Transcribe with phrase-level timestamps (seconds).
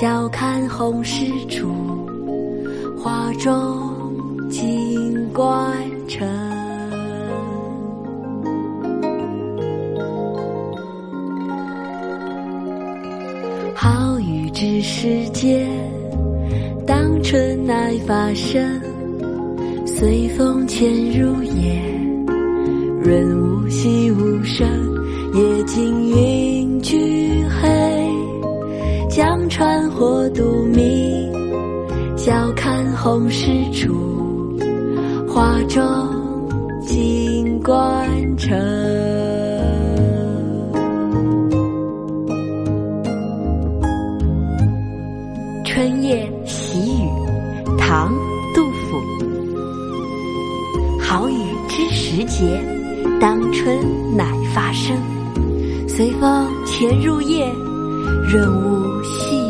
[0.00, 1.68] 笑看红湿处，
[2.96, 5.76] 花重锦官
[6.08, 6.26] 城。
[13.74, 15.68] 好雨知时节，
[16.86, 18.80] 当春乃发生。
[19.84, 21.78] 随风潜入夜，
[23.02, 24.66] 润物细无声。
[25.34, 27.19] 夜静云俱，
[30.00, 31.30] 火独明。
[32.16, 33.94] 晓看红湿处，
[35.28, 35.82] 花重
[36.80, 38.58] 锦官城。
[45.66, 47.06] 春夜喜雨，
[47.76, 48.10] 唐·
[48.54, 48.96] 杜甫。
[50.98, 51.34] 好雨
[51.68, 52.58] 知时节，
[53.20, 53.76] 当春
[54.16, 54.96] 乃发生。
[55.86, 57.46] 随风潜入夜，
[58.26, 59.49] 润物细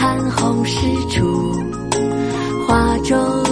[0.00, 1.52] 看红湿处，
[2.66, 3.49] 画中。